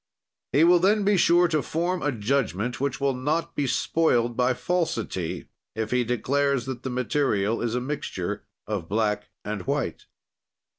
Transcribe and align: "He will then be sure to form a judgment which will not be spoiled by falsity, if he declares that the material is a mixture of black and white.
"He 0.51 0.63
will 0.63 0.79
then 0.79 1.03
be 1.03 1.15
sure 1.15 1.47
to 1.49 1.61
form 1.61 2.01
a 2.01 2.11
judgment 2.11 2.81
which 2.81 2.99
will 2.99 3.13
not 3.13 3.53
be 3.55 3.67
spoiled 3.67 4.35
by 4.35 4.55
falsity, 4.55 5.45
if 5.75 5.91
he 5.91 6.03
declares 6.03 6.65
that 6.65 6.81
the 6.81 6.89
material 6.89 7.61
is 7.61 7.75
a 7.75 7.81
mixture 7.81 8.43
of 8.65 8.89
black 8.89 9.29
and 9.45 9.67
white. 9.67 10.07